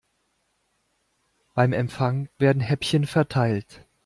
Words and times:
Beim 1.53 1.73
Empfang 1.73 2.27
werden 2.39 2.59
Häppchen 2.59 3.05
verteilt. 3.05 3.87